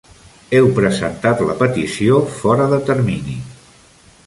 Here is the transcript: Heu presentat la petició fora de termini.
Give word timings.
Heu 0.59 0.69
presentat 0.79 1.43
la 1.49 1.57
petició 1.61 2.17
fora 2.41 2.67
de 2.75 2.83
termini. 2.91 3.39